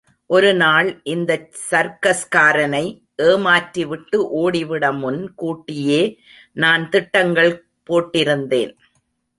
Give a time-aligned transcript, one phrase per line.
[0.29, 2.83] ஒரு நாள் இந்தச் சர்க்கஸ்காரனை
[3.23, 6.01] ஏமாற்றிவிட்டு ஓடி விட முன் கூட்டியே
[6.53, 7.53] நான் திட்டங்கள்
[7.89, 8.73] போட்டிருந்தேன்.